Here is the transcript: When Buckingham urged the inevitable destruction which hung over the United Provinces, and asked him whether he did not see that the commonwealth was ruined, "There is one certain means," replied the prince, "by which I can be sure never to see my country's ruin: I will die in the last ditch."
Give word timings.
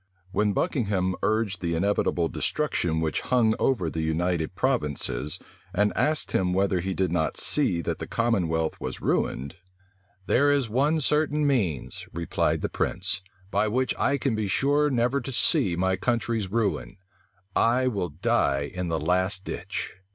When 0.31 0.51
Buckingham 0.53 1.13
urged 1.21 1.61
the 1.61 1.75
inevitable 1.75 2.27
destruction 2.27 3.01
which 3.01 3.21
hung 3.21 3.53
over 3.59 3.87
the 3.87 4.01
United 4.01 4.55
Provinces, 4.55 5.37
and 5.75 5.93
asked 5.95 6.31
him 6.31 6.53
whether 6.53 6.79
he 6.79 6.95
did 6.95 7.11
not 7.11 7.37
see 7.37 7.81
that 7.83 7.99
the 7.99 8.07
commonwealth 8.07 8.81
was 8.81 8.99
ruined, 8.99 9.57
"There 10.25 10.51
is 10.51 10.71
one 10.71 11.01
certain 11.01 11.45
means," 11.45 12.07
replied 12.13 12.61
the 12.61 12.67
prince, 12.69 13.21
"by 13.51 13.67
which 13.67 13.93
I 13.99 14.17
can 14.17 14.33
be 14.33 14.47
sure 14.47 14.89
never 14.89 15.21
to 15.21 15.31
see 15.31 15.75
my 15.75 15.97
country's 15.97 16.49
ruin: 16.49 16.97
I 17.55 17.87
will 17.87 18.09
die 18.09 18.71
in 18.73 18.87
the 18.87 18.99
last 18.99 19.45
ditch." 19.45 19.91